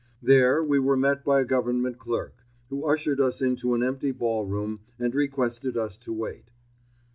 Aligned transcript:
There 0.23 0.63
we 0.63 0.79
were 0.79 0.97
met 0.97 1.23
by 1.23 1.41
a 1.41 1.45
Government 1.45 1.99
clerk, 1.99 2.43
who 2.71 2.85
ushered 2.87 3.21
us 3.21 3.39
into 3.39 3.75
an 3.75 3.83
empty 3.83 4.11
ball 4.11 4.47
room 4.47 4.79
and 4.97 5.13
requested 5.13 5.77
us 5.77 5.95
to 5.97 6.11
wait. 6.11 6.49